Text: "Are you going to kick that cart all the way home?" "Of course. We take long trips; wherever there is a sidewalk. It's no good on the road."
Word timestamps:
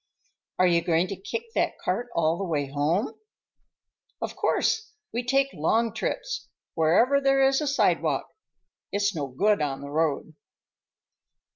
"Are 0.57 0.65
you 0.65 0.81
going 0.83 1.05
to 1.09 1.15
kick 1.15 1.53
that 1.53 1.77
cart 1.77 2.07
all 2.15 2.35
the 2.39 2.43
way 2.43 2.65
home?" 2.65 3.19
"Of 4.19 4.35
course. 4.35 4.91
We 5.13 5.23
take 5.23 5.53
long 5.53 5.93
trips; 5.93 6.47
wherever 6.73 7.21
there 7.21 7.47
is 7.47 7.61
a 7.61 7.67
sidewalk. 7.67 8.27
It's 8.91 9.13
no 9.13 9.27
good 9.27 9.61
on 9.61 9.81
the 9.81 9.91
road." 9.91 10.33